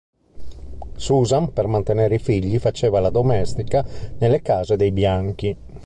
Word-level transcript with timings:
Susan, 0.95 1.53
per 1.53 1.67
mantenere 1.67 2.15
i 2.15 2.17
figli, 2.17 2.57
faceva 2.57 2.99
la 2.99 3.11
domestica 3.11 3.85
nelle 4.17 4.41
case 4.41 4.75
dei 4.75 4.89
bianchi. 4.91 5.55